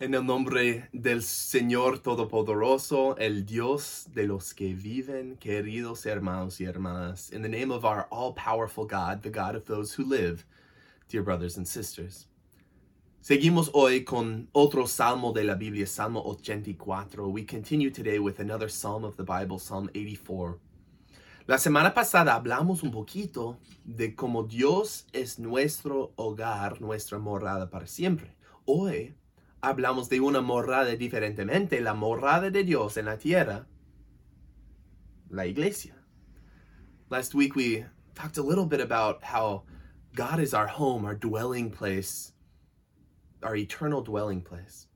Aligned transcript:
En 0.00 0.14
el 0.14 0.24
nombre 0.24 0.88
del 0.92 1.24
Señor 1.24 1.98
Todopoderoso, 1.98 3.16
el 3.18 3.44
Dios 3.44 4.06
de 4.14 4.28
los 4.28 4.54
que 4.54 4.72
viven, 4.72 5.36
queridos 5.38 6.06
hermanos 6.06 6.60
y 6.60 6.66
hermanas, 6.66 7.32
in 7.32 7.42
the 7.42 7.48
name 7.48 7.72
of 7.72 7.84
our 7.84 8.06
all 8.12 8.32
powerful 8.32 8.84
God, 8.84 9.22
the 9.24 9.28
God 9.28 9.56
of 9.56 9.64
those 9.64 9.92
who 9.98 10.04
live, 10.04 10.44
dear 11.08 11.24
brothers 11.24 11.56
and 11.56 11.66
sisters. 11.66 12.28
Seguimos 13.20 13.70
hoy 13.74 14.04
con 14.04 14.46
otro 14.52 14.86
salmo 14.86 15.32
de 15.32 15.42
la 15.42 15.56
Biblia, 15.56 15.84
Salmo 15.84 16.22
84. 16.24 17.28
We 17.28 17.42
continue 17.42 17.90
today 17.90 18.20
with 18.20 18.38
another 18.38 18.68
psalm 18.68 19.02
of 19.02 19.16
the 19.16 19.24
Bible, 19.24 19.58
Psalm 19.58 19.90
84. 19.96 20.60
La 21.48 21.56
semana 21.56 21.92
pasada 21.92 22.34
hablamos 22.36 22.84
un 22.84 22.92
poquito 22.92 23.58
de 23.84 24.14
cómo 24.14 24.44
Dios 24.44 25.06
es 25.12 25.40
nuestro 25.40 26.12
hogar, 26.14 26.80
nuestra 26.80 27.18
morada 27.18 27.68
para 27.68 27.88
siempre. 27.88 28.36
Hoy 28.64 29.16
hablamos 29.62 30.08
de 30.08 30.20
una 30.20 30.40
morada 30.40 30.94
diferentemente, 30.96 31.80
la 31.80 31.94
morada 31.94 32.50
de 32.50 32.64
Dios 32.64 32.96
en 32.96 33.06
la 33.06 33.16
tierra, 33.16 33.66
la 35.30 35.46
iglesia. 35.46 35.94
Last 37.10 37.34
week 37.34 37.56
we 37.56 37.84
talked 38.14 38.38
a 38.38 38.42
little 38.42 38.66
bit 38.66 38.80
about 38.80 39.24
how 39.24 39.64
God 40.14 40.40
is 40.40 40.54
our 40.54 40.66
home, 40.66 41.04
our 41.04 41.14
dwelling 41.14 41.70
place, 41.70 42.32
our 43.42 43.56
eternal 43.56 44.02
dwelling 44.02 44.42
place. 44.42 44.86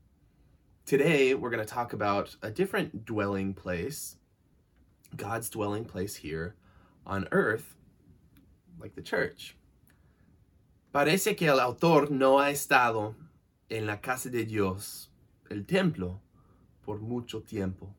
Today 0.85 1.33
we're 1.33 1.49
going 1.49 1.65
to 1.65 1.73
talk 1.73 1.93
about 1.93 2.35
a 2.41 2.51
different 2.51 3.05
dwelling 3.05 3.53
place, 3.53 4.17
God's 5.15 5.49
dwelling 5.49 5.85
place 5.85 6.15
here 6.15 6.55
on 7.05 7.27
earth, 7.31 7.75
like 8.79 8.95
the 8.95 9.01
church. 9.01 9.55
Parece 10.93 11.35
que 11.35 11.47
el 11.47 11.59
autor 11.59 12.09
no 12.11 12.37
ha 12.37 12.51
estado 12.51 13.15
en 13.73 13.87
la 13.87 14.01
casa 14.01 14.29
de 14.29 14.45
Dios, 14.45 15.09
el 15.49 15.65
templo, 15.65 16.21
por 16.85 16.99
mucho 16.99 17.41
tiempo. 17.41 17.95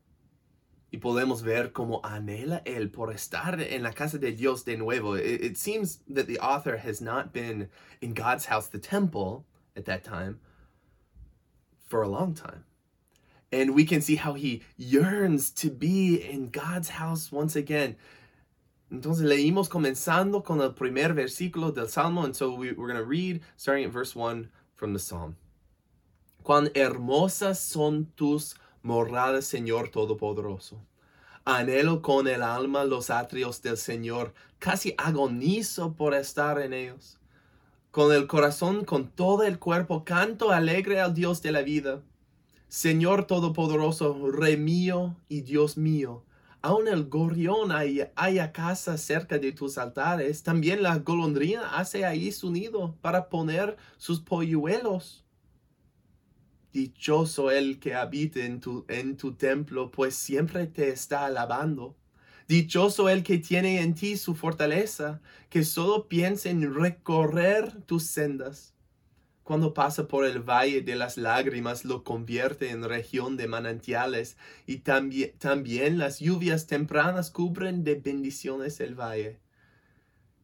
Y 0.89 0.99
podemos 0.99 1.43
ver 1.43 1.73
cómo 1.73 1.99
anhela 2.01 2.61
él 2.65 2.89
por 2.89 3.11
estar 3.11 3.59
en 3.59 3.83
la 3.83 3.91
casa 3.91 4.17
de 4.17 4.31
Dios 4.31 4.63
de 4.63 4.77
nuevo. 4.77 5.17
It, 5.17 5.43
it 5.43 5.57
seems 5.57 5.99
that 6.07 6.27
the 6.27 6.39
author 6.39 6.77
has 6.77 7.01
not 7.01 7.33
been 7.33 7.69
in 7.99 8.13
God's 8.13 8.45
house, 8.45 8.69
the 8.69 8.79
temple, 8.79 9.45
at 9.75 9.83
that 9.83 10.05
time, 10.05 10.39
for 11.85 12.01
a 12.01 12.07
long 12.07 12.33
time. 12.33 12.63
And 13.51 13.75
we 13.75 13.83
can 13.83 13.99
see 13.99 14.15
how 14.15 14.33
he 14.33 14.63
yearns 14.77 15.49
to 15.55 15.69
be 15.69 16.15
in 16.15 16.51
God's 16.51 16.89
house 16.89 17.33
once 17.33 17.57
again. 17.57 17.97
Entonces 18.89 19.25
leímos 19.25 19.67
comenzando 19.67 20.41
con 20.41 20.61
el 20.61 20.71
primer 20.71 21.13
versículo 21.13 21.73
del 21.73 21.87
Salmo, 21.89 22.23
and 22.23 22.33
so 22.33 22.53
we, 22.53 22.71
we're 22.71 22.87
going 22.87 22.95
to 22.95 23.03
read 23.03 23.41
starting 23.57 23.83
at 23.83 23.91
verse 23.91 24.15
1 24.15 24.49
from 24.75 24.93
the 24.93 24.99
Psalm. 24.99 25.35
Cuán 26.45 26.69
hermosas 26.75 27.57
son 27.57 28.05
tus 28.05 28.55
moradas, 28.83 29.45
Señor 29.45 29.89
Todopoderoso. 29.89 30.79
Anhelo 31.43 32.03
con 32.03 32.27
el 32.27 32.43
alma 32.43 32.83
los 32.83 33.09
atrios 33.09 33.63
del 33.63 33.77
Señor, 33.77 34.35
casi 34.59 34.93
agonizo 34.99 35.93
por 35.93 36.13
estar 36.13 36.61
en 36.61 36.73
ellos. 36.73 37.17
Con 37.89 38.13
el 38.13 38.27
corazón, 38.27 38.85
con 38.85 39.07
todo 39.09 39.41
el 39.41 39.57
cuerpo, 39.57 40.05
canto 40.05 40.51
alegre 40.51 40.99
al 40.99 41.15
Dios 41.15 41.41
de 41.41 41.51
la 41.51 41.63
vida. 41.63 42.03
Señor 42.67 43.25
Todopoderoso, 43.25 44.29
Rey 44.31 44.55
mío 44.55 45.15
y 45.27 45.41
Dios 45.41 45.77
mío, 45.77 46.25
aun 46.61 46.87
el 46.87 47.05
gorrión 47.05 47.71
haya 47.71 48.51
casa 48.51 48.99
cerca 48.99 49.39
de 49.39 49.51
tus 49.51 49.79
altares, 49.79 50.43
también 50.43 50.83
la 50.83 50.99
golondrina 50.99 51.75
hace 51.75 52.05
ahí 52.05 52.31
su 52.31 52.51
nido 52.51 52.93
para 53.01 53.29
poner 53.29 53.77
sus 53.97 54.19
polluelos. 54.19 55.24
Dichoso 56.75 57.51
el 57.51 57.79
que 57.79 57.95
habite 57.95 58.43
en 58.43 58.59
tu, 58.59 58.83
en 58.89 59.15
tu 59.15 59.35
templo, 59.35 59.91
pues 59.91 60.13
siempre 60.13 60.67
te 60.67 60.89
está 60.89 61.25
alabando. 61.25 61.95
Dichoso 62.49 63.07
el 63.07 63.23
que 63.23 63.37
tiene 63.37 63.79
en 63.79 63.95
ti 63.95 64.17
su 64.17 64.35
fortaleza, 64.35 65.21
que 65.49 65.63
solo 65.63 66.09
piensa 66.09 66.49
en 66.49 66.75
recorrer 66.75 67.81
tus 67.83 68.03
sendas. 68.03 68.73
Cuando 69.43 69.73
pasa 69.73 70.09
por 70.09 70.25
el 70.25 70.41
valle 70.41 70.81
de 70.81 70.97
las 70.97 71.15
lágrimas, 71.15 71.85
lo 71.85 72.03
convierte 72.03 72.71
en 72.71 72.83
región 72.83 73.37
de 73.37 73.47
manantiales, 73.47 74.35
y 74.67 74.79
también, 74.79 75.31
también 75.37 75.97
las 75.97 76.19
lluvias 76.19 76.67
tempranas 76.67 77.31
cubren 77.31 77.85
de 77.85 77.95
bendiciones 77.95 78.81
el 78.81 78.95
valle. 78.95 79.39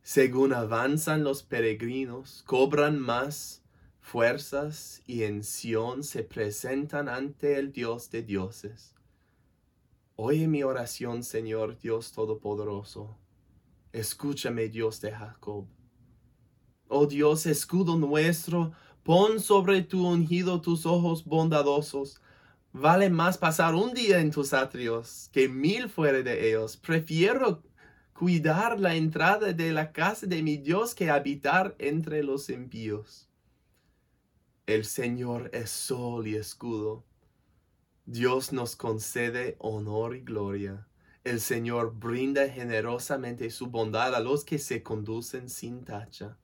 Según 0.01 0.53
avanzan 0.53 1.25
los 1.25 1.43
peregrinos, 1.43 2.41
cobran 2.47 2.99
más 2.99 3.60
fuerzas 4.01 5.01
y 5.05 5.23
en 5.23 5.43
Sión 5.43 6.03
se 6.03 6.23
presentan 6.23 7.07
ante 7.07 7.57
el 7.57 7.71
Dios 7.71 8.09
de 8.09 8.23
dioses. 8.23 8.93
Oye 10.15 10.47
mi 10.47 10.63
oración, 10.63 11.23
Señor 11.23 11.79
Dios 11.79 12.11
Todopoderoso. 12.11 13.17
Escúchame, 13.93 14.67
Dios 14.67 15.01
de 15.01 15.11
Jacob. 15.11 15.65
Oh 16.87 17.05
Dios, 17.05 17.45
escudo 17.45 17.97
nuestro, 17.97 18.73
pon 19.03 19.39
sobre 19.39 19.81
tu 19.81 20.05
ungido 20.05 20.61
tus 20.61 20.85
ojos 20.85 21.23
bondadosos. 21.23 22.21
Vale 22.73 23.09
más 23.09 23.37
pasar 23.37 23.75
un 23.75 23.93
día 23.93 24.19
en 24.19 24.31
tus 24.31 24.53
atrios 24.53 25.29
que 25.31 25.47
mil 25.47 25.89
fuera 25.89 26.21
de 26.21 26.49
ellos. 26.49 26.77
Prefiero 26.77 27.63
cuidar 28.13 28.79
la 28.79 28.95
entrada 28.95 29.53
de 29.53 29.71
la 29.71 29.91
casa 29.91 30.27
de 30.27 30.43
mi 30.43 30.57
Dios 30.57 30.93
que 30.93 31.09
habitar 31.09 31.75
entre 31.79 32.23
los 32.23 32.49
impíos. 32.49 33.30
El 34.67 34.85
Señor 34.85 35.49
es 35.53 35.71
sol 35.71 36.27
y 36.27 36.35
escudo. 36.35 37.03
Dios 38.05 38.53
nos 38.53 38.75
concede 38.75 39.55
honor 39.59 40.15
y 40.15 40.21
gloria. 40.21 40.87
El 41.23 41.39
Señor 41.39 41.95
brinda 41.95 42.47
generosamente 42.47 43.49
su 43.49 43.67
bondad 43.67 44.13
a 44.13 44.19
los 44.19 44.43
que 44.43 44.59
se 44.59 44.83
conducen 44.83 45.49
sin 45.49 45.83
tacha. 45.83 46.37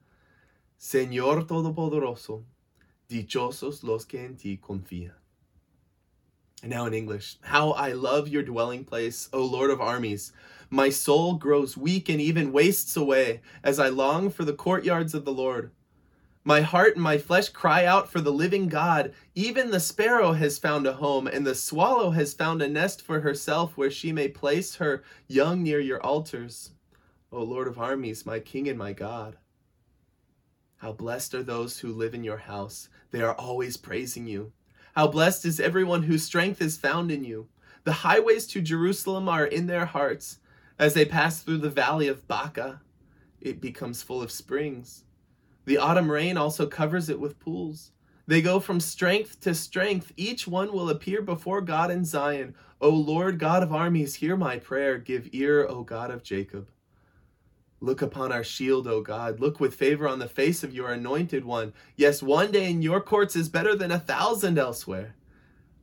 Señor 0.77 1.45
Todopoderoso, 1.45 2.43
dichosos 3.07 3.83
los 3.83 4.05
que 4.05 4.25
en 4.25 4.35
ti 4.35 4.57
confían. 4.57 5.15
And 6.63 6.71
now 6.71 6.87
in 6.87 6.93
English, 6.95 7.37
how 7.41 7.71
I 7.73 7.93
love 7.93 8.27
your 8.27 8.43
dwelling 8.43 8.83
place, 8.83 9.29
O 9.31 9.45
Lord 9.45 9.69
of 9.69 9.79
armies. 9.79 10.33
My 10.71 10.89
soul 10.89 11.35
grows 11.35 11.77
weak 11.77 12.09
and 12.09 12.19
even 12.19 12.51
wastes 12.51 12.97
away 12.97 13.41
as 13.63 13.79
I 13.79 13.89
long 13.89 14.31
for 14.31 14.43
the 14.43 14.53
courtyards 14.53 15.13
of 15.13 15.23
the 15.23 15.31
Lord. 15.31 15.71
My 16.47 16.61
heart 16.61 16.95
and 16.95 17.03
my 17.03 17.17
flesh 17.17 17.49
cry 17.49 17.83
out 17.83 18.09
for 18.09 18.21
the 18.21 18.31
living 18.31 18.69
God. 18.69 19.13
Even 19.35 19.69
the 19.69 19.81
sparrow 19.81 20.31
has 20.31 20.57
found 20.57 20.87
a 20.87 20.93
home, 20.93 21.27
and 21.27 21.45
the 21.45 21.53
swallow 21.53 22.11
has 22.11 22.33
found 22.33 22.61
a 22.61 22.69
nest 22.69 23.01
for 23.01 23.19
herself 23.19 23.75
where 23.75 23.91
she 23.91 24.13
may 24.13 24.29
place 24.29 24.75
her 24.75 25.03
young 25.27 25.61
near 25.61 25.81
your 25.81 26.01
altars. 26.01 26.71
O 27.33 27.43
Lord 27.43 27.67
of 27.67 27.77
armies, 27.77 28.25
my 28.25 28.39
King 28.39 28.69
and 28.69 28.79
my 28.79 28.93
God. 28.93 29.35
How 30.77 30.93
blessed 30.93 31.35
are 31.35 31.43
those 31.43 31.79
who 31.79 31.91
live 31.91 32.13
in 32.13 32.23
your 32.23 32.37
house. 32.37 32.87
They 33.11 33.19
are 33.19 33.35
always 33.35 33.75
praising 33.75 34.25
you. 34.25 34.53
How 34.95 35.07
blessed 35.07 35.43
is 35.43 35.59
everyone 35.59 36.03
whose 36.03 36.23
strength 36.23 36.61
is 36.61 36.77
found 36.77 37.11
in 37.11 37.25
you. 37.25 37.49
The 37.83 37.91
highways 37.91 38.47
to 38.47 38.61
Jerusalem 38.61 39.27
are 39.27 39.45
in 39.45 39.67
their 39.67 39.85
hearts. 39.85 40.39
As 40.79 40.93
they 40.93 41.03
pass 41.03 41.41
through 41.41 41.57
the 41.57 41.69
valley 41.69 42.07
of 42.07 42.25
Baca, 42.25 42.79
it 43.41 43.59
becomes 43.59 44.01
full 44.01 44.21
of 44.21 44.31
springs. 44.31 45.03
The 45.67 45.79
autumn 45.79 46.09
rain 46.09 46.37
also 46.37 46.65
covers 46.65 47.09
it 47.09 47.19
with 47.19 47.41
pools. 47.41 47.91
They 48.25 48.41
go 48.41 48.61
from 48.61 48.79
strength 48.79 49.41
to 49.41 49.53
strength. 49.53 50.13
Each 50.15 50.47
one 50.47 50.71
will 50.71 50.89
appear 50.89 51.21
before 51.21 51.59
God 51.59 51.91
in 51.91 52.05
Zion. 52.05 52.55
O 52.79 52.87
Lord 52.87 53.37
God 53.37 53.63
of 53.63 53.73
armies, 53.73 54.15
hear 54.15 54.37
my 54.37 54.59
prayer. 54.59 54.97
Give 54.97 55.27
ear, 55.33 55.67
O 55.67 55.83
God 55.83 56.09
of 56.09 56.23
Jacob. 56.23 56.69
Look 57.81 58.01
upon 58.01 58.31
our 58.31 58.45
shield, 58.45 58.87
O 58.87 59.01
God. 59.01 59.41
Look 59.41 59.59
with 59.59 59.75
favor 59.75 60.07
on 60.07 60.19
the 60.19 60.29
face 60.29 60.63
of 60.63 60.73
your 60.73 60.89
anointed 60.89 61.43
one. 61.43 61.73
Yes, 61.97 62.23
one 62.23 62.49
day 62.49 62.71
in 62.71 62.81
your 62.81 63.01
courts 63.01 63.35
is 63.35 63.49
better 63.49 63.75
than 63.75 63.91
a 63.91 63.99
thousand 63.99 64.57
elsewhere. 64.57 65.15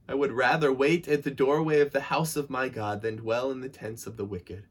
I 0.08 0.14
would 0.14 0.32
rather 0.32 0.72
wait 0.72 1.08
at 1.08 1.24
the 1.24 1.30
doorway 1.30 1.80
of 1.80 1.92
the 1.92 2.00
house 2.00 2.36
of 2.36 2.48
my 2.48 2.70
God 2.70 3.02
than 3.02 3.16
dwell 3.16 3.50
in 3.50 3.60
the 3.60 3.68
tents 3.68 4.06
of 4.06 4.16
the 4.16 4.24
wicked. 4.24 4.64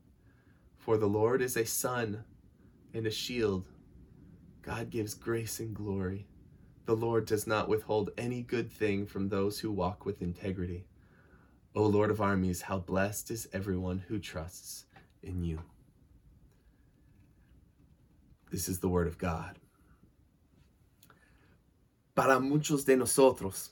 For 0.80 0.98
the 0.98 1.06
Lord 1.06 1.40
is 1.40 1.56
a 1.56 1.66
sun 1.66 2.24
and 2.96 3.06
a 3.06 3.12
shield. 3.12 3.68
God 4.64 4.90
gives 4.90 5.14
grace 5.14 5.60
and 5.60 5.76
glory. 5.76 6.26
The 6.86 6.96
Lord 6.96 7.26
does 7.26 7.46
not 7.46 7.68
withhold 7.68 8.12
any 8.18 8.42
good 8.42 8.72
thing 8.72 9.06
from 9.06 9.28
those 9.28 9.60
who 9.60 9.72
walk 9.72 10.06
with 10.06 10.22
integrity. 10.22 10.86
O 11.76 11.84
Lord 11.84 12.10
of 12.10 12.22
armies, 12.22 12.62
how 12.62 12.80
blessed 12.80 13.30
is 13.32 13.50
everyone 13.52 14.04
who 14.08 14.20
trusts 14.20 14.86
in 15.22 15.44
you. 15.44 15.60
This 18.52 18.70
is 18.70 18.80
the 18.80 18.88
word 18.88 19.08
of 19.08 19.18
God. 19.18 19.58
Para 22.16 22.40
muchos 22.40 22.86
de 22.86 22.96
nosotros, 22.96 23.70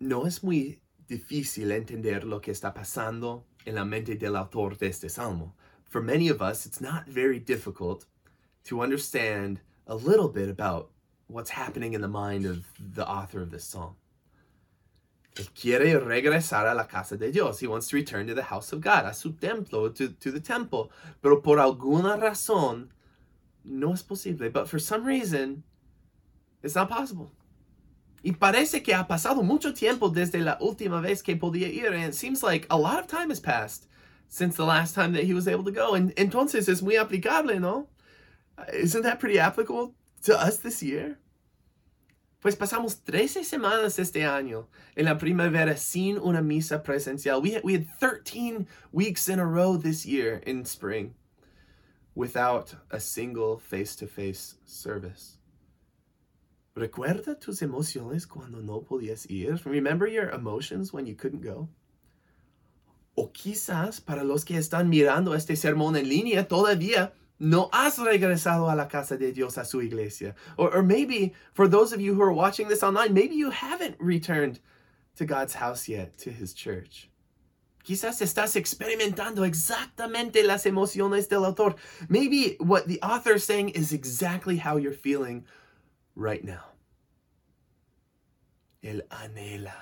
no 0.00 0.24
es 0.24 0.42
muy 0.42 0.80
difícil 1.08 1.70
entender 1.70 2.24
lo 2.24 2.40
que 2.40 2.52
está 2.52 2.74
pasando 2.74 3.42
en 3.66 3.76
la 3.76 3.84
mente 3.84 4.16
del 4.16 4.34
autor 4.34 4.76
de 4.76 4.88
este 4.88 5.10
salmo. 5.10 5.54
For 5.84 6.00
many 6.00 6.28
of 6.28 6.42
us, 6.42 6.66
it's 6.66 6.80
not 6.80 7.06
very 7.06 7.38
difficult 7.38 8.06
to 8.64 8.80
understand 8.80 9.60
a 9.88 9.94
little 9.94 10.28
bit 10.28 10.48
about 10.48 10.90
what's 11.26 11.50
happening 11.50 11.94
in 11.94 12.00
the 12.00 12.08
mind 12.08 12.44
of 12.44 12.66
the 12.78 13.06
author 13.08 13.40
of 13.40 13.50
this 13.50 13.64
psalm. 13.64 13.96
Quiere 15.54 16.00
regresar 16.00 16.70
a 16.70 16.74
la 16.74 16.84
casa 16.84 17.16
de 17.16 17.30
Dios. 17.30 17.60
He 17.60 17.66
wants 17.66 17.88
to 17.88 17.96
return 17.96 18.26
to 18.26 18.34
the 18.34 18.42
house 18.42 18.72
of 18.72 18.80
God, 18.80 19.06
a 19.06 19.14
su 19.14 19.32
templo, 19.32 19.88
to, 19.88 20.08
to 20.08 20.30
the 20.32 20.40
temple. 20.40 20.90
Pero 21.22 21.40
por 21.40 21.58
alguna 21.58 22.20
razón, 22.20 22.88
no 23.64 23.92
es 23.92 24.02
posible. 24.02 24.48
But 24.48 24.68
for 24.68 24.80
some 24.80 25.04
reason, 25.04 25.62
it's 26.62 26.74
not 26.74 26.88
possible. 26.88 27.30
Y 28.24 28.32
parece 28.32 28.82
que 28.82 28.94
ha 28.94 29.06
pasado 29.06 29.44
mucho 29.44 29.72
tiempo 29.72 30.08
desde 30.08 30.42
la 30.42 30.58
última 30.60 31.00
vez 31.00 31.22
que 31.22 31.36
podía 31.36 31.72
ir. 31.72 31.92
And 31.92 32.02
it 32.02 32.14
seems 32.16 32.42
like 32.42 32.66
a 32.68 32.76
lot 32.76 32.98
of 32.98 33.06
time 33.06 33.30
has 33.30 33.38
passed 33.38 33.86
since 34.28 34.56
the 34.56 34.66
last 34.66 34.94
time 34.96 35.12
that 35.12 35.22
he 35.22 35.34
was 35.34 35.46
able 35.46 35.62
to 35.64 35.70
go. 35.70 35.94
And 35.94 36.12
entonces 36.16 36.68
es 36.68 36.82
muy 36.82 36.96
aplicable, 36.96 37.60
¿no? 37.60 37.86
Isn't 38.72 39.02
that 39.02 39.20
pretty 39.20 39.38
applicable 39.38 39.94
to 40.22 40.38
us 40.38 40.58
this 40.58 40.82
year? 40.82 41.18
Pues 42.40 42.54
pasamos 42.54 43.04
13 43.04 43.42
semanas 43.44 43.98
este 43.98 44.24
año 44.24 44.68
en 44.96 45.06
la 45.06 45.18
primavera 45.18 45.76
sin 45.76 46.18
una 46.18 46.40
misa 46.40 46.82
presencial. 46.84 47.42
We 47.42 47.54
had, 47.54 47.64
we 47.64 47.72
had 47.72 47.88
13 47.98 48.68
weeks 48.92 49.28
in 49.28 49.40
a 49.40 49.44
row 49.44 49.76
this 49.76 50.06
year 50.06 50.40
in 50.46 50.64
spring 50.64 51.14
without 52.14 52.74
a 52.90 53.00
single 53.00 53.58
face 53.58 53.96
to 53.96 54.06
face 54.06 54.56
service. 54.64 55.38
¿Recuerda 56.76 57.34
tus 57.40 57.60
emociones 57.60 58.24
cuando 58.24 58.60
no 58.60 58.82
podías 58.82 59.28
ir? 59.28 59.60
Remember 59.64 60.06
your 60.06 60.30
emotions 60.30 60.92
when 60.92 61.06
you 61.06 61.16
couldn't 61.16 61.42
go? 61.42 61.68
O 63.16 63.32
quizás 63.32 64.00
para 64.00 64.22
los 64.22 64.44
que 64.44 64.56
están 64.56 64.88
mirando 64.88 65.34
este 65.34 65.56
sermón 65.56 65.96
en 65.96 66.08
línea 66.08 66.46
todavía 66.46 67.12
no 67.38 67.68
has 67.72 67.98
regresado 67.98 68.70
a 68.70 68.74
la 68.74 68.86
casa 68.86 69.16
de 69.16 69.32
Dios, 69.32 69.58
a 69.58 69.64
su 69.64 69.80
iglesia. 69.80 70.34
Or, 70.56 70.74
or 70.74 70.82
maybe 70.82 71.34
for 71.52 71.68
those 71.68 71.92
of 71.92 72.00
you 72.00 72.14
who 72.14 72.22
are 72.22 72.32
watching 72.32 72.68
this 72.68 72.82
online, 72.82 73.14
maybe 73.14 73.34
you 73.34 73.50
haven't 73.50 73.96
returned 73.98 74.60
to 75.16 75.24
God's 75.24 75.54
house 75.54 75.88
yet, 75.88 76.18
to 76.18 76.30
his 76.30 76.52
church. 76.52 77.10
Quizás 77.84 78.20
estás 78.20 78.56
experimentando 78.56 79.46
exactamente 79.46 80.44
las 80.44 80.66
emociones 80.66 81.28
del 81.28 81.44
autor. 81.44 81.74
Maybe 82.08 82.56
what 82.60 82.86
the 82.86 83.00
author 83.02 83.34
is 83.34 83.44
saying 83.44 83.70
is 83.70 83.92
exactly 83.92 84.58
how 84.58 84.76
you're 84.76 84.92
feeling 84.92 85.44
right 86.14 86.44
now. 86.44 86.64
Él 88.82 89.02
anhela, 89.10 89.74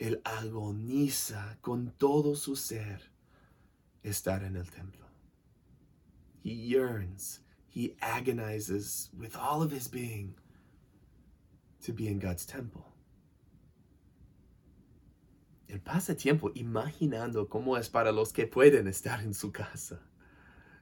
él 0.00 0.22
agoniza 0.24 1.56
con 1.60 1.92
todo 1.98 2.34
su 2.34 2.56
ser 2.56 2.98
estar 4.02 4.42
en 4.42 4.56
el 4.56 4.64
templo. 4.64 5.04
He 6.44 6.52
yearns, 6.52 7.40
he 7.66 7.96
agonizes 8.02 9.08
with 9.18 9.34
all 9.34 9.62
of 9.62 9.70
his 9.70 9.88
being 9.88 10.34
to 11.84 11.92
be 11.94 12.06
in 12.06 12.18
God's 12.18 12.44
temple. 12.44 12.84
Él 15.70 15.82
pasa 15.82 16.14
tiempo 16.14 16.50
imaginando 16.50 17.48
cómo 17.48 17.78
es 17.78 17.88
para 17.88 18.12
los 18.12 18.30
que 18.30 18.46
pueden 18.46 18.86
estar 18.88 19.20
en 19.20 19.32
su 19.32 19.50
casa. 19.52 19.98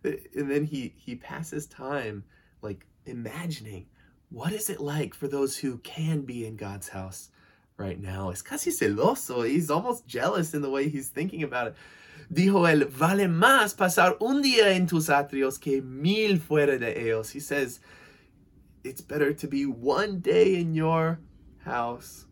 And 0.03 0.51
then 0.51 0.65
he, 0.65 0.95
he 0.97 1.15
passes 1.15 1.69
time 1.69 2.25
like 2.61 2.85
imagining 3.07 3.87
what 4.31 4.53
is 4.53 4.69
it 4.69 4.81
like 4.81 5.15
for 5.15 5.29
those 5.29 5.57
who 5.57 5.79
can 5.79 6.23
be 6.23 6.45
in 6.45 6.57
God's 6.57 6.89
house 6.89 7.31
right 7.83 8.01
now? 8.01 8.31
Es 8.31 8.43
casi 8.43 8.71
celoso. 8.71 9.47
He's 9.47 9.71
almost 9.71 10.07
jealous 10.07 10.55
in 10.55 10.63
the 10.63 10.71
way 10.71 10.89
he's 10.89 11.09
thinking 11.09 11.43
about 11.43 11.69
it. 11.69 11.75
Dijo 12.33 12.67
él, 12.67 12.89
vale 12.89 13.29
más 13.29 13.75
pasar 13.75 14.17
un 14.21 14.43
día 14.43 14.75
en 14.75 14.87
tus 14.87 15.09
atrios 15.09 15.61
que 15.61 15.83
mil 15.83 16.39
fuera 16.39 16.79
de 16.79 16.95
ellos. 16.95 17.31
He 17.31 17.41
says, 17.41 17.81
it's 18.85 19.03
better 19.03 19.33
to 19.35 19.47
be 19.47 19.67
one 19.67 20.21
day 20.21 20.57
in 20.57 20.75
your 20.75 21.19
house 21.65 22.27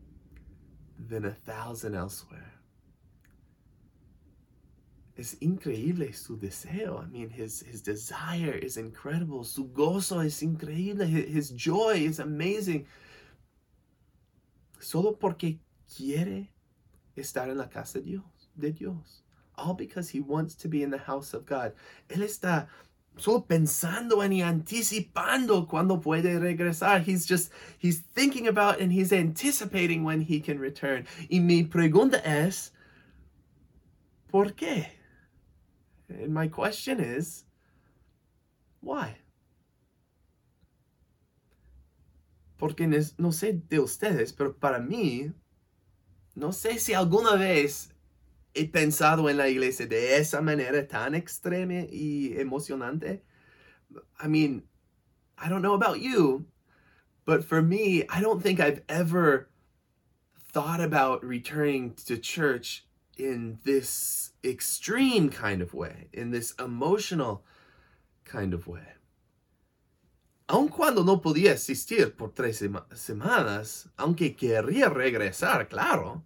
than 1.09 1.25
a 1.25 1.33
thousand 1.33 1.95
elsewhere. 1.95 2.47
Es 5.19 5.37
increíble 5.43 6.15
su 6.15 6.39
deseo. 6.39 7.03
I 7.03 7.07
mean, 7.07 7.29
his, 7.29 7.61
his 7.61 7.83
desire 7.83 8.55
is 8.55 8.79
incredible. 8.79 9.45
Su 9.45 9.65
gozo 9.69 10.25
es 10.25 10.43
increíble. 10.43 11.07
His, 11.07 11.29
his 11.29 11.51
joy 11.51 11.97
is 11.97 12.21
amazing. 12.21 12.87
Solo 14.81 15.19
porque 15.19 15.61
quiere 15.95 16.53
estar 17.17 17.49
en 17.49 17.59
la 17.59 17.69
casa 17.69 17.99
de 17.99 18.05
Dios, 18.07 18.51
de 18.57 18.73
Dios. 18.73 19.23
All 19.57 19.75
because 19.75 20.09
he 20.09 20.21
wants 20.21 20.55
to 20.57 20.69
be 20.69 20.83
in 20.83 20.91
the 20.91 20.99
house 20.99 21.35
of 21.35 21.45
God. 21.45 21.75
Él 22.09 22.23
está 22.23 22.69
solo 23.17 23.45
pensando 23.47 24.23
en 24.25 24.33
y 24.33 24.43
anticipando 24.43 25.69
cuando 25.69 26.01
puede 26.01 26.39
regresar. 26.39 27.03
He's 27.03 27.27
just, 27.27 27.53
he's 27.79 28.01
thinking 28.01 28.49
about 28.49 28.81
and 28.81 28.93
he's 28.93 29.13
anticipating 29.13 30.03
when 30.03 30.23
he 30.23 30.41
can 30.41 30.59
return. 30.59 31.07
Y 31.29 31.41
mi 31.41 31.65
pregunta 31.65 32.23
es, 32.25 32.73
¿por 34.33 34.53
qué? 34.53 34.87
And 36.09 36.33
my 36.33 36.49
question 36.49 37.01
is, 37.01 37.45
why? 38.81 39.20
Porque 42.61 42.87
no 42.87 43.33
sé 43.33 43.61
de 43.69 43.81
ustedes, 43.81 44.33
pero 44.33 44.53
para 44.53 44.79
mí, 44.79 45.33
no 46.37 46.53
sé 46.53 46.79
si 46.79 46.93
alguna 46.93 47.35
vez 47.37 47.89
he 48.55 48.69
pensado 48.69 49.29
en 49.29 49.39
la 49.39 49.49
iglesia 49.49 49.87
de 49.87 50.19
esa 50.19 50.41
manera 50.43 50.87
tan 50.87 51.15
extrema 51.15 51.87
y 51.91 52.39
emocionante. 52.39 53.23
I 54.23 54.29
mean, 54.29 54.65
I 55.39 55.49
don't 55.49 55.63
know 55.63 55.75
about 55.75 56.01
you, 56.01 56.47
but 57.25 57.43
for 57.43 57.63
me, 57.63 58.05
I 58.09 58.21
don't 58.21 58.43
think 58.43 58.61
I've 58.61 58.83
ever 58.89 59.49
thought 60.53 60.81
about 60.81 61.25
returning 61.25 61.95
to 62.07 62.19
church 62.19 62.87
in 63.17 63.59
this 63.65 64.33
extreme 64.45 65.31
kind 65.31 65.63
of 65.63 65.73
way, 65.73 66.09
in 66.13 66.31
this 66.31 66.55
emotional 66.59 67.43
kind 68.25 68.53
of 68.53 68.67
way. 68.67 69.00
Aun 70.51 70.67
cuando 70.69 71.05
no 71.05 71.21
podía 71.21 71.53
asistir 71.53 72.17
por 72.17 72.33
tres 72.33 72.59
sema 72.59 72.85
semanas, 72.93 73.89
aunque 73.97 74.35
quería 74.35 74.89
regresar, 74.89 75.69
claro, 75.69 76.25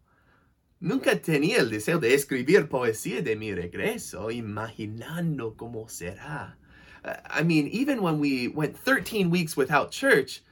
nunca 0.81 1.21
tenía 1.21 1.59
el 1.59 1.69
deseo 1.69 1.99
de 1.99 2.15
escribir 2.15 2.71
poesía 2.71 3.21
de 3.21 3.37
mi 3.37 3.53
regreso, 3.53 4.31
imaginando 4.31 5.55
cómo 5.59 5.91
será. 5.91 6.57
I 7.05 7.43
mean, 7.43 7.69
even 7.69 8.01
when 8.01 8.19
we 8.19 8.49
went 8.49 8.79
13 8.79 9.29
weeks 9.29 9.59
without 9.59 9.91
church, 9.91 10.43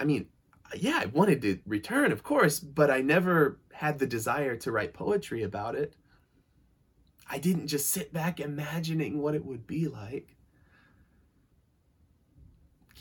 I 0.00 0.04
mean, 0.04 0.26
yeah, 0.74 0.98
I 1.00 1.06
wanted 1.06 1.42
to 1.42 1.60
return, 1.64 2.10
of 2.10 2.24
course, 2.24 2.58
but 2.58 2.90
I 2.90 3.02
never 3.02 3.60
had 3.72 4.00
the 4.00 4.06
desire 4.08 4.56
to 4.56 4.72
write 4.72 4.94
poetry 4.94 5.44
about 5.44 5.76
it. 5.76 5.94
I 7.30 7.38
didn't 7.38 7.68
just 7.68 7.90
sit 7.90 8.12
back 8.12 8.40
imagining 8.40 9.22
what 9.22 9.36
it 9.36 9.44
would 9.44 9.64
be 9.64 9.86
like. 9.86 10.31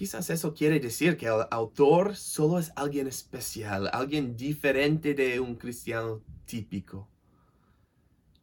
Quizás 0.02 0.32
eso 0.32 0.52
quiere 0.56 0.80
decir 0.80 1.16
que 1.16 1.28
el 1.28 1.46
autor 1.52 2.16
solo 2.16 2.58
es 2.58 2.72
alguien 2.76 3.06
especial, 3.06 3.88
alguien 3.94 4.36
diferente 4.36 5.14
de 5.14 5.40
un 5.40 5.54
cristiano 5.54 6.24
típico. 6.48 7.08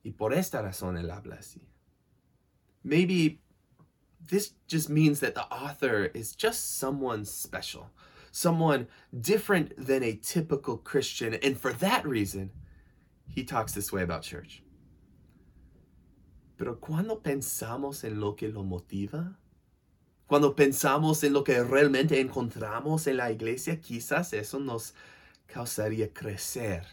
Y 0.05 0.13
por 0.13 0.35
esta 0.35 0.63
razón 0.63 0.97
él 0.97 1.11
habla 1.11 1.35
así. 1.35 1.67
Maybe 2.85 3.41
this 4.25 4.55
just 4.69 4.89
means 4.89 5.19
that 5.19 5.35
the 5.35 5.49
author 5.51 6.13
is 6.15 6.37
just 6.37 6.79
someone 6.79 7.25
special, 7.25 7.91
someone 8.31 8.87
different 9.13 9.75
than 9.77 10.05
a 10.05 10.13
typical 10.15 10.77
Christian. 10.77 11.35
And 11.43 11.59
for 11.59 11.73
that 11.79 12.07
reason, 12.07 12.53
he 13.27 13.43
talks 13.43 13.73
this 13.73 13.93
way 13.93 14.05
about 14.05 14.23
church. 14.23 14.63
Pero 16.57 16.77
cuando 16.77 17.17
pensamos 17.17 18.05
en 18.05 18.21
lo 18.21 18.37
que 18.37 18.47
lo 18.47 18.63
motiva, 18.63 19.35
cuando 20.29 20.55
pensamos 20.55 21.25
en 21.25 21.33
lo 21.33 21.43
que 21.43 21.65
realmente 21.65 22.21
encontramos 22.21 23.07
en 23.07 23.17
la 23.17 23.33
iglesia, 23.33 23.81
quizás 23.81 24.35
eso 24.35 24.61
nos 24.61 24.95
causaría 25.47 26.13
crecer 26.13 26.85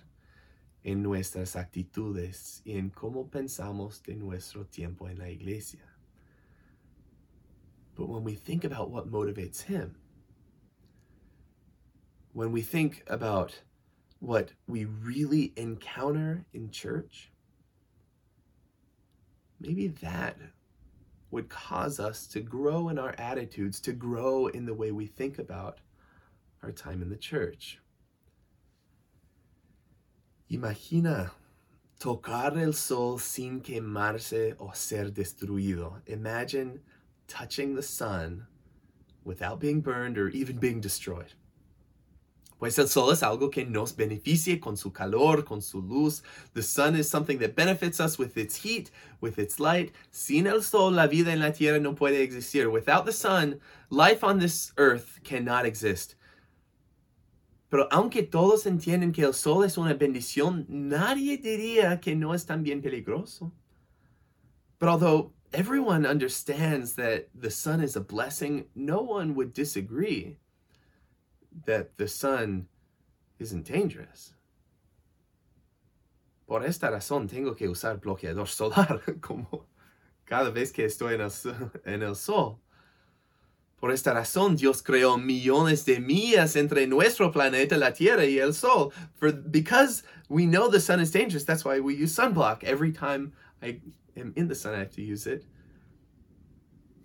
en 0.84 1.04
nuestras 1.04 1.58
actitudes 1.58 2.62
y 2.64 2.78
en 2.78 2.90
cómo 2.90 3.30
pensamos 3.30 4.02
de 4.04 4.16
nuestro 4.16 4.66
tiempo 4.66 5.10
en 5.10 5.20
la 5.20 5.30
iglesia. 5.30 5.82
But 7.96 8.08
when 8.08 8.24
we 8.24 8.36
think 8.36 8.64
about 8.64 8.90
what 8.90 9.12
motivates 9.12 9.62
him, 9.62 9.98
when 12.32 12.54
we 12.54 12.62
think 12.62 13.04
about 13.08 13.62
what 14.20 14.54
we 14.66 14.86
really 14.86 15.52
encounter 15.58 16.46
in 16.54 16.70
church, 16.70 17.34
maybe 19.60 19.90
that 20.02 20.38
would 21.32 21.50
cause 21.50 22.00
us 22.00 22.28
to 22.28 22.40
grow 22.40 22.90
in 22.90 23.00
our 23.00 23.16
attitudes, 23.18 23.80
to 23.82 23.94
grow 23.94 24.48
in 24.48 24.66
the 24.66 24.74
way 24.74 24.92
we 24.92 25.06
think 25.06 25.40
about 25.40 25.80
our 26.64 26.72
time 26.72 27.02
in 27.02 27.10
the 27.10 27.18
church. 27.18 27.80
Imagina 30.52 31.32
tocar 32.00 32.58
el 32.58 32.74
sol 32.74 33.18
sin 33.18 33.62
quemarse 33.62 34.56
o 34.60 34.72
ser 34.74 35.10
destruido. 35.10 36.02
Imagine 36.06 36.80
touching 37.28 37.76
the 37.76 37.82
sun 37.84 38.46
without 39.24 39.60
being 39.60 39.82
burned 39.82 40.18
or 40.18 40.30
even 40.30 40.58
being 40.58 40.80
destroyed. 40.80 41.34
Pues 42.58 42.80
el 42.80 42.88
sol 42.88 43.12
es 43.12 43.22
algo 43.22 43.50
que 43.50 43.66
nos 43.66 43.96
beneficia 43.96 44.60
con 44.62 44.78
su 44.78 44.94
calor, 44.94 45.44
con 45.44 45.62
su 45.62 45.82
luz. 45.82 46.24
The 46.54 46.64
sun 46.64 46.96
is 46.96 47.10
something 47.10 47.38
that 47.40 47.56
benefits 47.56 48.00
us 48.00 48.18
with 48.18 48.38
its 48.38 48.56
heat, 48.56 48.92
with 49.20 49.38
its 49.38 49.60
light. 49.60 49.94
Sin 50.10 50.48
el 50.48 50.62
sol, 50.62 50.92
la 50.92 51.08
vida 51.08 51.34
en 51.34 51.42
la 51.42 51.52
tierra 51.52 51.80
no 51.80 51.96
puede 51.96 52.22
existir. 52.24 52.70
Without 52.70 53.06
the 53.06 53.12
sun, 53.12 53.60
life 53.90 54.24
on 54.24 54.40
this 54.40 54.72
earth 54.78 55.20
cannot 55.24 55.66
exist. 55.66 56.16
Pero 57.70 57.90
aunque 57.92 58.24
todos 58.24 58.66
entienden 58.66 59.12
que 59.12 59.24
el 59.24 59.34
sol 59.34 59.66
es 59.66 59.78
una 59.78 59.94
bendición, 59.94 60.66
nadie 60.70 61.38
diría 61.38 62.00
que 62.00 62.16
no 62.16 62.34
es 62.34 62.46
también 62.46 62.82
peligroso. 62.82 63.52
But 64.80 64.88
although 64.88 65.34
everyone 65.52 66.06
understands 66.06 66.94
that 66.94 67.28
the 67.34 67.50
sun 67.52 67.82
is 67.82 67.98
a 67.98 68.02
blessing, 68.02 68.68
no 68.76 69.02
one 69.02 69.36
would 69.36 69.54
disagree 69.54 70.38
that 71.66 71.98
the 71.98 72.08
sun 72.08 72.68
isn't 73.40 73.66
dangerous. 73.66 74.34
Por 76.48 76.64
esta 76.64 76.92
razón 76.92 77.28
tengo 77.28 77.56
que 77.56 77.68
usar 77.68 78.00
bloqueador 78.00 78.48
solar 78.48 79.02
como 79.22 79.66
cada 80.26 80.52
vez 80.52 80.72
que 80.72 80.86
estoy 80.86 81.16
en 81.16 81.22
el, 81.22 81.32
en 81.86 82.04
el 82.04 82.16
sol. 82.16 82.60
Por 83.78 83.92
esta 83.92 84.14
razón 84.14 84.56
Dios 84.56 84.82
creó 84.82 85.18
millones 85.18 85.86
de 85.86 86.00
millas 86.00 86.56
entre 86.56 86.88
nuestro 86.88 87.32
planeta, 87.32 87.78
la 87.78 87.94
Tierra 87.94 88.26
y 88.26 88.40
el 88.40 88.54
Sol. 88.54 88.92
For 89.16 89.32
because 89.32 90.04
we 90.30 90.46
know 90.46 90.70
the 90.70 90.80
sun 90.80 91.00
is 91.00 91.12
dangerous, 91.12 91.44
that's 91.44 91.66
why 91.66 91.80
we 91.80 91.94
use 91.96 92.16
sunblock. 92.16 92.64
Every 92.64 92.92
time 92.92 93.34
I 93.62 93.82
am 94.16 94.34
in 94.36 94.48
the 94.48 94.56
sun, 94.56 94.74
I 94.74 94.80
have 94.80 94.92
to 94.96 95.02
use 95.02 95.28
it. 95.28 95.46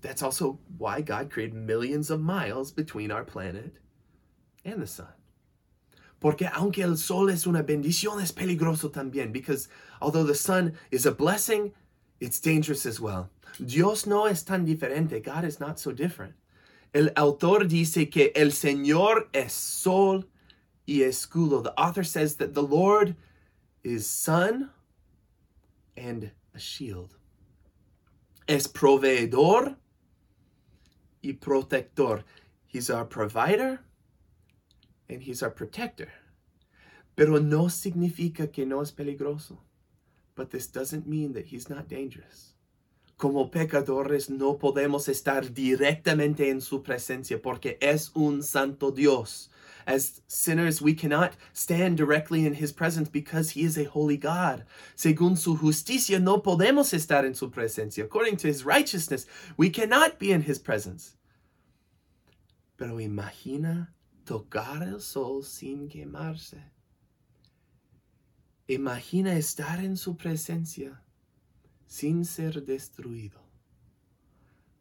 That's 0.00 0.22
also 0.22 0.58
why 0.78 1.02
God 1.02 1.30
created 1.30 1.54
millions 1.54 2.10
of 2.10 2.20
miles 2.20 2.72
between 2.72 3.10
our 3.10 3.24
planet 3.24 3.74
and 4.64 4.80
the 4.80 4.86
sun. 4.86 5.08
Porque 6.20 6.46
aunque 6.52 6.82
el 6.82 6.96
sol 6.96 7.30
es 7.30 7.46
una 7.46 7.62
bendición, 7.62 8.20
es 8.20 8.32
peligroso 8.32 8.90
también. 8.90 9.32
Because 9.32 9.68
although 10.00 10.24
the 10.24 10.34
sun 10.34 10.74
is 10.90 11.06
a 11.06 11.12
blessing, 11.12 11.72
it's 12.20 12.40
dangerous 12.40 12.84
as 12.84 13.00
well. 13.00 13.30
Dios 13.64 14.06
no 14.06 14.26
es 14.26 14.42
tan 14.44 14.66
diferente. 14.66 15.22
God 15.22 15.44
is 15.44 15.58
not 15.58 15.78
so 15.78 15.92
different. 15.92 16.34
El 16.92 17.10
autor 17.16 17.64
dice 17.64 18.10
que 18.10 18.32
el 18.34 18.52
Señor 18.52 19.28
es 19.32 19.52
sol 19.52 20.24
y 20.86 21.02
escudo. 21.02 21.62
The 21.62 21.72
author 21.78 22.04
says 22.04 22.36
that 22.36 22.52
the 22.52 22.62
Lord 22.62 23.16
is 23.82 24.06
sun 24.06 24.70
and 25.96 26.30
a 26.54 26.58
shield. 26.58 27.16
Es 28.46 28.66
proveedor 28.66 29.76
y 31.22 31.32
protector. 31.40 32.24
He's 32.66 32.90
our 32.90 33.04
provider 33.04 33.80
and 35.10 35.22
He's 35.22 35.42
our 35.42 35.50
protector. 35.50 36.08
Pero 37.16 37.38
no 37.38 37.68
significa 37.68 38.50
que 38.50 38.64
no 38.64 38.80
es 38.80 38.92
peligroso. 38.92 39.58
But 40.34 40.50
this 40.50 40.68
doesn't 40.68 41.06
mean 41.06 41.32
that 41.34 41.46
He's 41.46 41.68
not 41.68 41.88
dangerous. 41.88 42.54
Como 43.18 43.50
pecadores 43.50 44.30
no 44.30 44.54
podemos 44.54 45.06
estar 45.08 45.52
directamente 45.52 46.48
en 46.48 46.62
su 46.62 46.82
presencia 46.82 47.42
porque 47.42 47.76
es 47.82 48.10
un 48.14 48.42
santo 48.42 48.90
Dios. 48.90 49.50
As 49.86 50.22
sinners, 50.26 50.80
we 50.80 50.94
cannot 50.94 51.32
stand 51.52 51.96
directly 51.98 52.46
in 52.46 52.54
his 52.54 52.72
presence 52.72 53.08
because 53.10 53.50
he 53.50 53.64
is 53.64 53.76
a 53.76 53.84
holy 53.84 54.16
God. 54.16 54.64
Según 54.96 55.36
su 55.36 55.56
justicia, 55.56 56.18
no 56.18 56.40
podemos 56.40 56.94
estar 56.94 57.24
en 57.24 57.34
su 57.34 57.50
presencia. 57.50 58.04
According 58.04 58.36
to 58.38 58.48
his 58.48 58.64
righteousness, 58.64 59.26
we 59.56 59.68
cannot 59.68 60.18
be 60.18 60.32
in 60.32 60.42
his 60.42 60.58
presence. 60.58 61.16
Pero 62.78 63.00
imagina 63.00 63.88
tocar 64.24 64.82
el 64.82 65.00
sol 65.00 65.42
sin 65.42 65.88
quemarse. 65.88 66.60
Imagina 68.68 69.34
estar 69.34 69.80
en 69.80 69.96
su 69.96 70.14
presencia 70.14 71.00
sin 71.86 72.24
ser 72.24 72.52
destruido. 72.60 73.40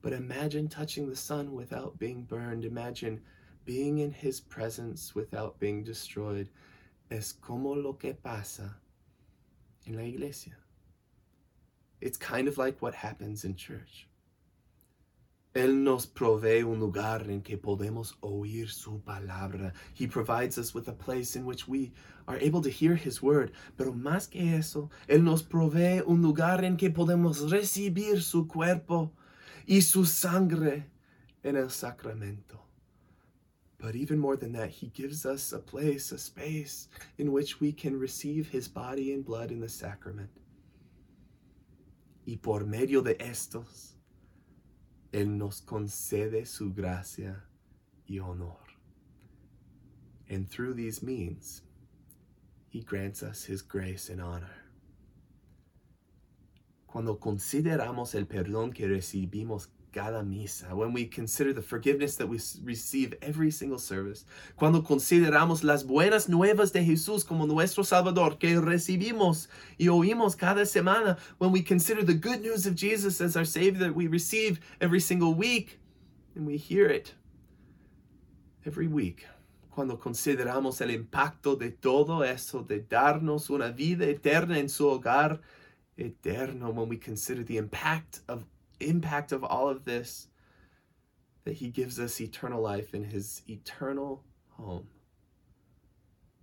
But 0.02 0.14
imagine 0.14 0.68
touching 0.68 1.10
the 1.10 1.16
sun 1.16 1.54
without 1.54 1.98
being 1.98 2.24
burned. 2.24 2.66
Imagine 2.66 3.22
being 3.66 4.00
in 4.00 4.12
his 4.12 4.40
presence 4.40 5.16
without 5.16 5.60
being 5.60 5.84
destroyed. 5.84 6.50
Es 7.10 7.34
como 7.34 7.74
lo 7.74 7.94
que 7.94 8.14
pasa 8.14 8.76
en 9.88 9.96
la 9.96 10.04
iglesia. 10.04 10.56
It's 12.02 12.18
kind 12.18 12.48
of 12.48 12.58
like 12.58 12.82
what 12.82 12.94
happens 12.94 13.44
in 13.44 13.56
church. 13.56 14.09
Él 15.60 15.84
nos 15.84 16.08
provee 16.08 16.64
un 16.64 16.80
lugar 16.80 17.30
en 17.30 17.42
que 17.42 17.58
podemos 17.58 18.18
oír 18.22 18.70
su 18.70 19.02
palabra. 19.02 19.74
He 19.94 20.08
provides 20.08 20.58
us 20.58 20.74
with 20.74 20.88
a 20.88 20.94
place 20.94 21.36
in 21.36 21.46
which 21.46 21.68
we 21.68 21.92
are 22.28 22.38
able 22.40 22.62
to 22.62 22.70
hear 22.70 22.96
his 22.96 23.22
word. 23.22 23.52
Pero 23.76 23.92
más 23.92 24.30
que 24.30 24.56
eso, 24.56 24.90
Él 25.10 25.22
nos 25.22 25.44
provee 25.44 26.02
un 26.06 26.22
lugar 26.22 26.64
en 26.64 26.78
que 26.78 26.90
podemos 26.90 27.52
recibir 27.52 28.22
su 28.22 28.48
cuerpo 28.48 29.12
y 29.68 29.82
su 29.82 30.06
sangre 30.06 30.86
en 31.44 31.58
el 31.58 31.70
sacramento. 31.70 32.62
But 33.80 33.96
even 33.96 34.18
more 34.18 34.38
than 34.38 34.54
that, 34.54 34.70
He 34.70 34.88
gives 34.88 35.26
us 35.26 35.52
a 35.52 35.60
place, 35.60 36.14
a 36.14 36.18
space 36.18 36.88
in 37.18 37.34
which 37.34 37.60
we 37.60 37.74
can 37.74 38.00
receive 38.00 38.48
His 38.48 38.70
body 38.70 39.14
and 39.14 39.26
blood 39.26 39.52
in 39.52 39.60
the 39.60 39.68
sacrament. 39.68 40.30
Y 42.26 42.38
por 42.38 42.66
medio 42.66 43.02
de 43.02 43.18
estos, 43.20 43.99
Él 45.12 45.38
nos 45.38 45.62
concede 45.62 46.46
su 46.46 46.74
gracia 46.74 47.44
y 48.06 48.20
honor. 48.20 48.58
And 50.30 50.48
through 50.48 50.76
these 50.76 51.02
means, 51.02 51.64
He 52.70 52.82
grants 52.82 53.24
us 53.24 53.46
His 53.46 53.62
grace 53.62 54.10
and 54.10 54.22
honor. 54.22 54.54
Cuando 56.86 57.20
consideramos 57.20 58.14
el 58.16 58.26
perdón 58.26 58.74
que 58.74 58.88
recibimos 58.88 59.70
cada 59.92 60.24
misa, 60.24 60.74
when 60.74 60.94
we 60.94 61.06
consider 61.06 61.54
the 61.54 61.62
forgiveness 61.62 62.16
that 62.16 62.28
we 62.28 62.40
receive 62.64 63.14
every 63.22 63.52
single 63.52 63.80
service, 63.80 64.26
cuando 64.56 64.82
consideramos 64.82 65.64
las 65.64 65.84
buenas 65.84 66.28
nuevas 66.30 66.72
de 66.72 66.84
Jesús 66.84 67.26
como 67.26 67.46
nuestro 67.46 67.84
Salvador 67.84 68.38
que 68.38 68.60
recibimos 68.60 69.48
y 69.78 69.88
oímos 69.88 70.38
cada 70.38 70.66
semana, 70.66 71.18
when 71.38 71.52
we 71.52 71.62
consider 71.62 72.04
the 72.04 72.14
good 72.14 72.42
news 72.42 72.66
of 72.66 72.76
Jesus 72.76 73.22
as 73.22 73.36
our 73.36 73.46
Savior 73.46 73.80
that 73.80 73.96
we 73.96 74.08
receive 74.08 74.60
every 74.80 75.00
single 75.00 75.34
week, 75.34 75.80
and 76.36 76.46
we 76.46 76.58
hear 76.58 76.88
it 76.88 77.14
every 78.66 78.88
week, 78.88 79.26
cuando 79.72 79.98
consideramos 79.98 80.82
el 80.82 80.90
impacto 80.90 81.58
de 81.58 81.72
todo 81.72 82.22
eso, 82.22 82.62
de 82.64 82.82
darnos 82.82 83.50
una 83.50 83.72
vida 83.72 84.06
eterna 84.06 84.58
en 84.58 84.70
su 84.70 84.86
hogar 84.86 85.40
eterno, 85.98 86.72
when 86.72 86.88
we 86.88 86.98
consider 86.98 87.44
the 87.44 87.58
impact 87.58 88.22
of 88.28 88.46
impact 88.80 89.32
of 89.32 89.44
all 89.44 89.70
of 89.70 89.86
this, 89.86 90.28
that 91.46 91.56
He 91.56 91.70
gives 91.70 92.00
us 92.00 92.20
eternal 92.20 92.62
life 92.62 92.94
in 92.94 93.04
His 93.04 93.42
eternal 93.48 94.24
home. 94.50 94.88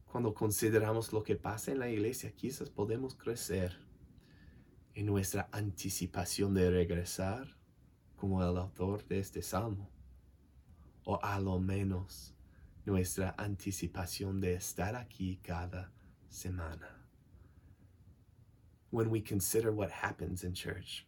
Cuando 0.07 0.33
consideramos 0.33 1.13
lo 1.13 1.21
que 1.21 1.37
pasa 1.37 1.73
en 1.73 1.81
la 1.81 1.87
iglesia, 1.87 2.31
quizás 2.31 2.71
podemos 2.71 3.15
crecer 3.17 3.73
en 4.95 5.07
nuestra 5.07 5.49
anticipación 5.53 6.55
de 6.55 6.71
regresar, 6.71 7.55
como 8.17 8.43
el 8.43 8.57
autor 8.57 9.07
de 9.07 9.19
este 9.19 9.43
salmo, 9.43 9.91
o 11.05 11.19
a 11.23 11.39
lo 11.39 11.59
menos 11.59 12.35
nuestra 12.87 13.35
anticipación 13.37 14.41
de 14.41 14.55
estar 14.55 14.95
aquí 14.97 15.39
cada 15.43 15.93
semana. 16.31 16.89
When 18.91 19.11
we 19.11 19.21
consider 19.21 19.71
what 19.71 19.91
happens 19.91 20.45
in 20.45 20.55
church, 20.55 21.07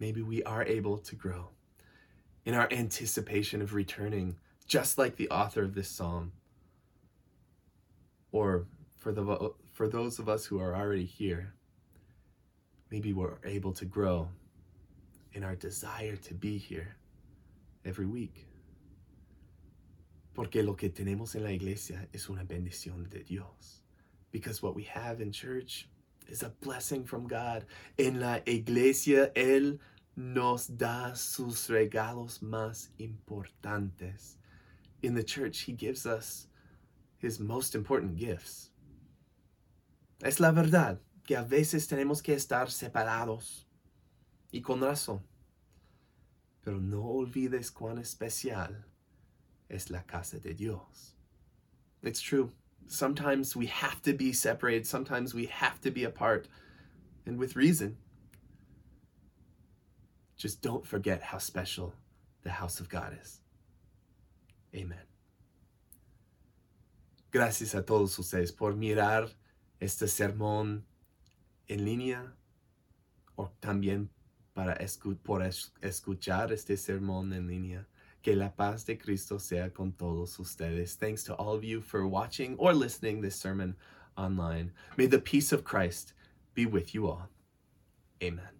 maybe 0.00 0.22
we 0.22 0.42
are 0.42 0.64
able 0.64 0.98
to 0.98 1.14
grow 1.14 1.50
in 2.44 2.54
our 2.54 2.66
anticipation 2.72 3.62
of 3.62 3.74
returning, 3.74 4.36
just 4.66 4.98
like 4.98 5.16
the 5.16 5.28
author 5.28 5.62
of 5.62 5.74
this 5.74 5.88
psalm. 5.88 6.32
Or 8.32 8.66
for, 8.98 9.12
the, 9.12 9.52
for 9.72 9.86
those 9.86 10.18
of 10.18 10.28
us 10.28 10.46
who 10.46 10.58
are 10.58 10.74
already 10.74 11.04
here, 11.04 11.52
maybe 12.90 13.12
we're 13.12 13.38
able 13.44 13.72
to 13.74 13.84
grow 13.84 14.28
in 15.32 15.44
our 15.44 15.54
desire 15.54 16.16
to 16.16 16.34
be 16.34 16.58
here 16.58 16.96
every 17.84 18.06
week. 18.06 18.46
Porque 20.34 20.62
lo 20.64 20.74
que 20.74 20.88
tenemos 20.88 21.34
en 21.34 21.44
la 21.44 21.50
iglesia 21.50 22.06
es 22.14 22.30
una 22.30 22.44
bendición 22.44 23.08
de 23.10 23.22
Dios. 23.22 23.82
Because 24.32 24.62
what 24.62 24.74
we 24.74 24.84
have 24.84 25.20
in 25.20 25.32
church 25.32 25.88
is 26.30 26.42
a 26.42 26.52
blessing 26.60 27.04
from 27.04 27.26
God. 27.26 27.64
En 27.98 28.20
la 28.20 28.40
iglesia, 28.46 29.32
Él 29.34 29.78
nos 30.16 30.68
da 30.68 31.14
sus 31.14 31.68
regalos 31.68 32.40
más 32.40 32.88
importantes. 32.98 34.36
In 35.02 35.14
the 35.14 35.24
church, 35.24 35.60
He 35.62 35.72
gives 35.72 36.06
us 36.06 36.46
His 37.18 37.40
most 37.40 37.74
important 37.74 38.16
gifts. 38.16 38.70
Es 40.22 40.38
la 40.38 40.52
verdad 40.52 40.98
que 41.24 41.36
a 41.36 41.42
veces 41.42 41.86
tenemos 41.86 42.22
que 42.22 42.34
estar 42.34 42.70
separados 42.70 43.66
y 44.52 44.60
con 44.60 44.80
razón. 44.80 45.22
Pero 46.62 46.78
no 46.78 47.02
olvides 47.02 47.70
cuán 47.70 47.98
especial 47.98 48.84
es 49.68 49.90
la 49.90 50.02
casa 50.02 50.38
de 50.38 50.54
Dios. 50.54 51.14
It's 52.02 52.20
true. 52.20 52.52
Sometimes 52.86 53.54
we 53.54 53.66
have 53.66 54.02
to 54.02 54.12
be 54.12 54.32
separated, 54.32 54.86
sometimes 54.86 55.32
we 55.34 55.46
have 55.46 55.80
to 55.82 55.90
be 55.90 56.04
apart, 56.04 56.48
and 57.24 57.38
with 57.38 57.56
reason. 57.56 57.96
Just 60.36 60.62
don't 60.62 60.86
forget 60.86 61.22
how 61.22 61.38
special 61.38 61.94
the 62.42 62.50
house 62.50 62.80
of 62.80 62.88
God 62.88 63.16
is. 63.20 63.40
Amen. 64.74 65.06
Gracias 67.30 67.74
a 67.74 67.82
todos 67.82 68.18
ustedes 68.18 68.50
por 68.56 68.72
mirar 68.72 69.28
este 69.80 70.08
sermón 70.08 70.82
en 71.68 71.84
línea 71.84 72.32
o 73.36 73.50
también 73.60 74.08
para 74.54 74.74
escu 74.74 75.16
por 75.22 75.42
escuchar 75.42 76.50
este 76.52 76.76
sermón 76.76 77.32
en 77.32 77.46
línea. 77.46 77.86
Que 78.22 78.36
la 78.36 78.50
paz 78.50 78.84
de 78.84 78.96
Cristo 78.96 79.38
sea 79.38 79.70
con 79.70 79.92
todos 79.92 80.38
ustedes. 80.38 80.94
Thanks 80.94 81.24
to 81.24 81.34
all 81.34 81.54
of 81.54 81.64
you 81.64 81.80
for 81.80 82.06
watching 82.06 82.56
or 82.58 82.74
listening 82.74 83.20
this 83.20 83.36
sermon 83.36 83.76
online. 84.16 84.72
May 84.96 85.06
the 85.06 85.18
peace 85.18 85.52
of 85.52 85.64
Christ 85.64 86.12
be 86.54 86.66
with 86.66 86.94
you 86.94 87.08
all. 87.08 87.28
Amen. 88.22 88.59